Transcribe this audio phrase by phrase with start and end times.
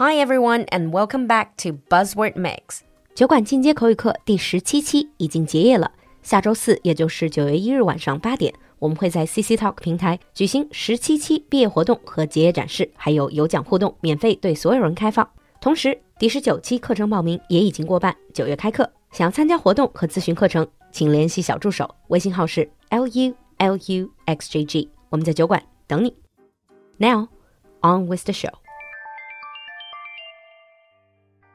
[0.00, 2.82] Hi everyone, and welcome back to Buzzword Mix。
[3.16, 5.90] 酒馆进阶口语课第十七期已经结业了。
[6.22, 15.28] 下周四，也就是九月一日晚上八点，我们会在 CC Talk 平台举行十七期毕业活动和结业展示，还有有奖互动，免费对所有人开放。
[15.60, 18.88] 同时，第十九期课程报名也已经过半，九月开课。
[19.10, 24.88] 想要参加活动和咨询课程，请联系小助手，微信号是 l u l u x j g。
[25.08, 26.14] 我们在酒馆等你。
[26.98, 27.26] Now,
[27.80, 28.52] on with the show.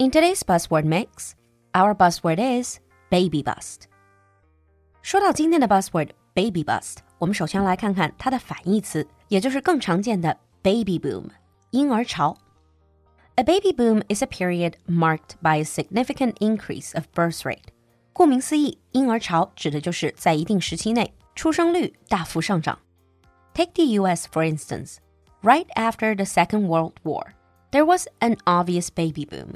[0.00, 1.32] In today's buzzword mix,
[1.72, 2.78] our buzzword is
[3.10, 3.88] baby bust.
[5.02, 11.24] 说到今天的 buzzword baby bust，我们首先来看看它的反义词，也就是更常见的 baby boom
[11.70, 12.36] 婴儿潮。
[13.36, 17.68] A baby boom is a period marked by a significant increase of birth rate.
[18.12, 22.78] 顾名思义，婴儿潮指的就是在一定时期内出生率大幅上涨。
[23.54, 24.26] Take the U.S.
[24.26, 24.96] for instance.
[25.42, 27.34] Right after the Second World War,
[27.70, 29.54] there was an obvious baby boom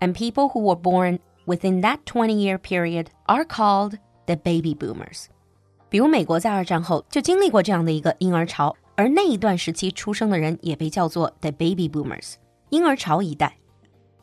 [0.00, 5.26] and people who were born within that 20 year period are called the baby boomers.
[5.88, 12.34] 比如美国在二战后就经历过这样的一个婴儿潮，而那一段时期出生的人也被叫做 the baby boomers，
[12.70, 13.56] 婴儿潮一代。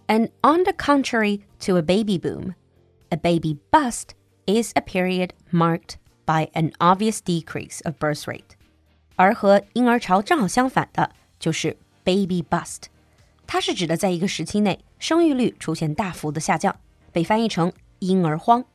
[0.08, 2.54] And on the contrary to a baby boom,
[3.10, 4.10] a baby bust
[4.46, 5.96] is a period marked
[6.26, 8.58] by an obvious decrease of birth rate.
[9.16, 12.84] 而和婴儿潮正好相反的就是 baby bust。
[13.48, 16.76] 它是指的在一个时期内 生育率出现大幅的下降，
[17.12, 18.66] 被翻译成婴儿荒。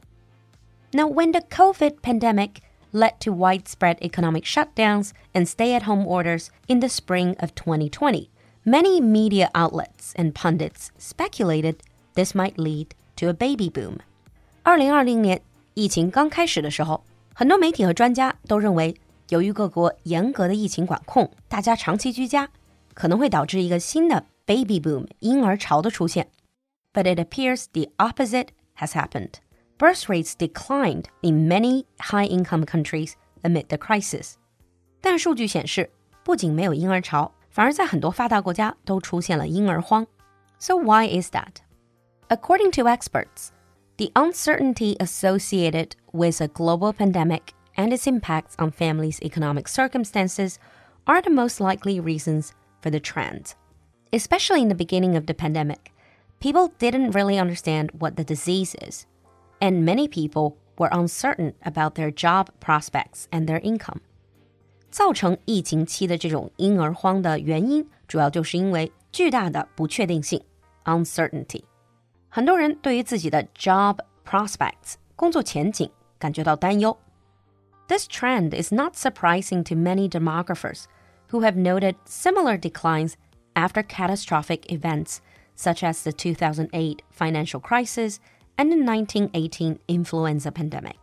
[0.92, 2.56] Now, when the COVID pandemic
[2.92, 8.28] led to widespread economic shutdowns and stay-at-home orders in the spring of 2020,
[8.64, 11.76] many media outlets and pundits speculated
[12.14, 13.98] this might lead to a baby boom.
[14.62, 15.42] 二零二零年
[15.74, 18.94] 疫情刚开始的时候，很多媒体和专家都认为，
[19.28, 22.48] 由于各国严格的疫情管控，大家长期居家，
[22.94, 26.28] 可能会导致一个新的 baby boom 婴儿潮的出现。
[26.92, 29.34] But it appears the opposite has happened.
[29.78, 34.34] Birth rates declined in many high-income countries amid the crisis.
[35.00, 35.90] 但数据显示，
[36.24, 40.06] 不仅没有婴儿潮，反而在很多发达国家都出现了婴儿荒。
[40.58, 41.58] So why is that?
[42.28, 43.50] According to experts,
[43.96, 50.56] the uncertainty associated with a global pandemic and its impacts on families' economic circumstances
[51.04, 52.50] are the most likely reasons
[52.82, 53.54] for the trend
[54.12, 55.92] especially in the beginning of the pandemic,
[56.40, 59.06] people didn't really understand what the disease is,
[59.60, 64.00] and many people were uncertain about their job prospects and their income.
[64.90, 70.42] 造成疫情期的这种婴儿荒的原因，主要就是因为巨大的不确定性
[70.84, 71.64] （uncertainty）。
[72.30, 76.96] 很多人对于自己的 job prospects 工作前景感觉到担忧。
[77.88, 80.84] This trend is not surprising to many demographers
[81.30, 83.14] who have noted similar declines
[83.54, 85.18] after catastrophic events
[85.56, 88.16] such as the 2008 financial crisis
[88.56, 90.96] and the 1918 influenza pandemic.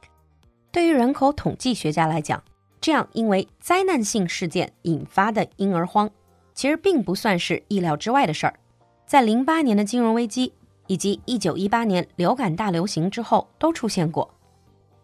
[0.72, 2.44] 对于人口统计学家来讲，
[2.82, 6.10] 这样因为灾难性事件引发的婴儿荒，
[6.54, 8.60] 其实并不算是意料之外的事儿。
[9.06, 10.54] 在零八年的金融危机
[10.88, 14.34] 以及一九一八年流感大流行之后都出现过。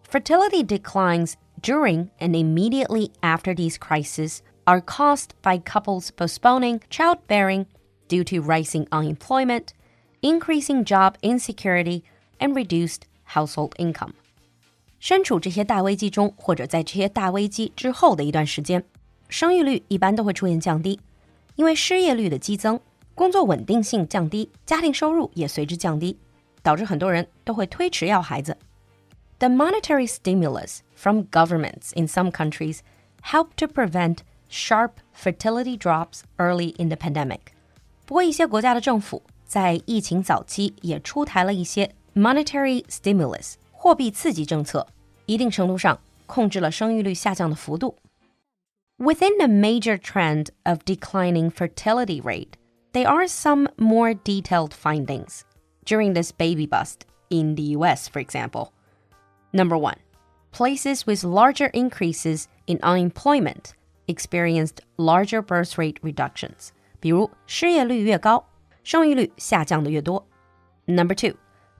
[0.09, 7.65] Fertility declines during and immediately after these crises are caused by couples postponing childbearing
[8.07, 9.69] due to rising unemployment,
[10.21, 12.03] increasing job insecurity,
[12.39, 13.01] and reduced
[13.33, 14.11] household income.
[14.99, 18.83] 身处这些大危机中，或者在这些大危机之后的一段时间，
[19.29, 20.99] 生育率一般都会出现降低，
[21.55, 22.79] 因为失业率的激增，
[23.15, 26.17] 工作稳定性降低，家庭收入也随之降低，
[26.61, 28.55] 导致很多人都会推迟要孩子。
[29.39, 32.81] The monetary stimulus from governments in some countries
[33.23, 34.17] help to prevent
[34.49, 37.39] sharp fertility drops early in the pandemic。
[38.05, 44.85] 不过，一些国家的政府在疫情早期也出台了一些 monetary stimulus 货币刺激政策，
[45.25, 47.95] 一定程度上控制了生育率下降的幅度。
[48.97, 52.51] Within the major trend of declining fertility rate,
[52.93, 55.41] there are some more detailed findings
[55.85, 58.69] during this baby bust in the US, for example.
[59.51, 59.97] Number one,
[60.51, 63.73] places with larger increases in unemployment
[64.07, 66.69] experienced larger birth rate reductions，
[66.99, 68.45] 比如失业率越高，
[68.83, 70.27] 生育率下降的越多。
[70.85, 71.35] Number two,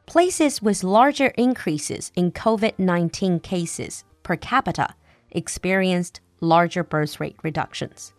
[0.05, 4.89] places with larger increases in COVID-19 cases per capita
[5.31, 8.09] experienced larger birth rate reductions.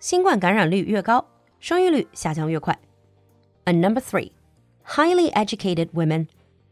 [0.00, 1.26] 新冠感染率越高，
[1.60, 2.78] 生育率下降越快。
[3.64, 4.32] And number three,
[4.84, 6.26] highly educated women,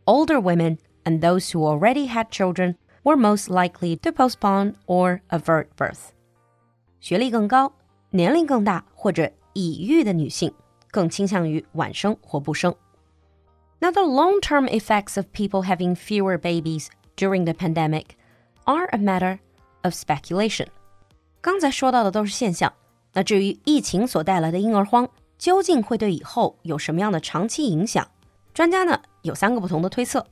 [0.05, 2.75] older women, and those who already had children
[3.05, 6.12] were most likely to postpone or avert birth.
[7.05, 7.73] 学历更高、
[8.11, 10.53] 年龄更大或者已育的女性
[10.91, 12.75] 更倾向于晚生或不生。
[13.81, 18.06] Now, the long term effects of people having fewer babies during the pandemic
[18.65, 19.38] are a matter
[19.82, 20.67] of speculation.
[21.41, 22.73] 刚才说到的都是现象，
[23.15, 28.06] 那至于疫情所带来的婴儿荒，究竟会对以后有什么样的长期影响？
[28.53, 30.27] 专家呢有三个不同的推测。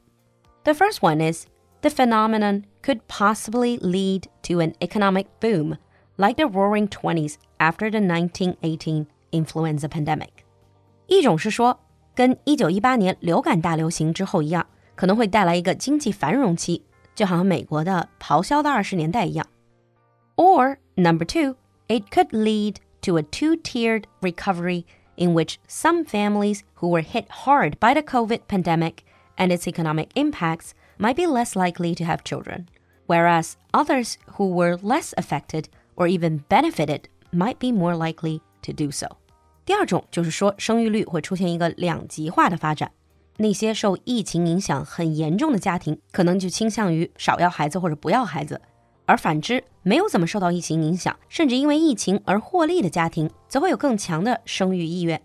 [0.65, 1.47] The first one is
[1.81, 5.79] the phenomenon could possibly lead to an economic boom,
[6.17, 10.45] like the Roaring Twenties after the 1918 influenza pandemic.
[11.07, 11.81] 一种是说，
[12.15, 16.83] 跟1918年流感大流行之后一样，可能会带来一个经济繁荣期，
[17.15, 19.47] 就好像美国的咆哮的二十年代一样。
[20.37, 21.57] Or number two,
[21.89, 24.85] it could lead to a two-tiered recovery
[25.17, 29.05] in which some families who were hit hard by the COVID pandemic
[29.37, 32.69] and its economic impacts might be less likely to have children,
[33.07, 37.03] whereas others who were less affected or even benefited
[37.33, 39.07] might be more likely to do so.
[39.65, 42.91] 第二种就是说，生育率会出现一个两极化的发展。
[43.37, 48.57] 那些受疫情影响很严重的家庭，可能就倾向于少要孩子或者不要孩子；
[49.07, 55.23] 而反之，没有怎么受到疫情影响，甚至因为疫情而获利的家庭，则会有更强的生育意愿。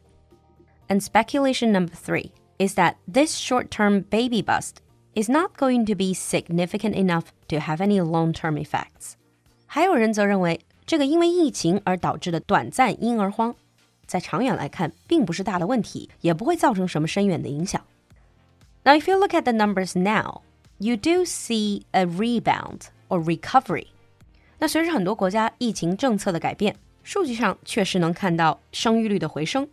[0.89, 4.75] And speculation number three is that this short-term baby bust
[5.15, 9.13] is not going to be significant enough to have any long-term effects.
[9.67, 13.55] 还有人则认为，这个因为疫情而导致的短暂婴儿荒
[14.05, 17.81] 在长远来看，并不是大的问题，也不会造成什么深远的影响。
[18.83, 20.41] Now, if you look at the numbers now,
[20.77, 23.87] you do see a rebound or recovery.
[24.59, 29.67] 那随着很多国家疫情政策的改变，数据上确实能看到生育率的回升。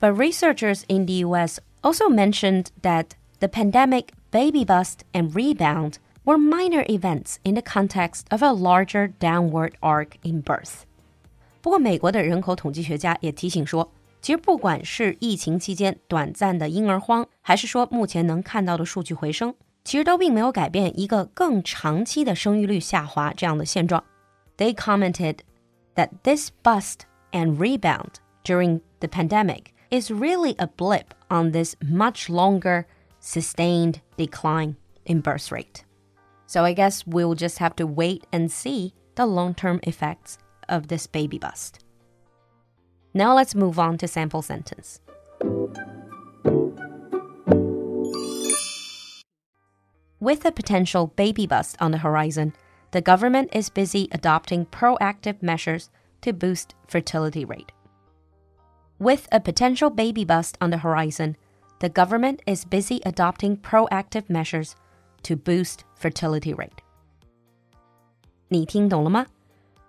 [0.00, 1.58] But researchers in the U.S.
[1.82, 3.06] also mentioned that
[3.38, 9.12] the pandemic baby bust and rebound were minor events in the context of a larger
[9.18, 10.82] downward arc in birth.
[11.60, 13.90] 不过，美国的人口统计学家也提醒说，
[14.20, 19.54] 其实不管是疫情期间短暂的婴儿荒，还是说目前能看到的数据回升，
[19.84, 24.04] 其实都并没有改变一个更长期的生育率下滑这样的现状。
[24.56, 25.38] They commented
[25.94, 27.00] that this bust
[27.32, 28.14] and rebound
[28.44, 32.84] during the pandemic is really a blip on this much longer,
[33.20, 34.74] sustained decline
[35.04, 35.82] in birth rate.
[36.53, 40.37] So I guess we'll just have to wait and see the long term effects
[40.69, 41.83] of this baby bust.
[43.11, 45.01] Now let's move on to sample sentence.
[50.19, 52.53] With a potential baby bust on the horizon,
[52.91, 55.89] the government is busy adopting proactive measures
[56.21, 57.71] to boost fertility rate.
[58.99, 61.35] With a potential baby bust on the horizon,
[61.79, 64.75] the government is busy adopting proactive measures
[65.22, 66.70] to boost fertility rate.
[68.48, 69.26] 你听懂了吗？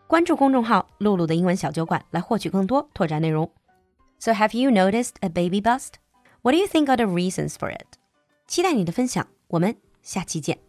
[0.08, 3.50] 关注公众号“露露的英文小酒馆”来获取更多拓展内容。
[4.20, 5.94] So have you noticed a baby bust?
[6.42, 7.86] What do you think are the reasons for it?
[8.48, 10.63] 期待你的分享，我们下期见。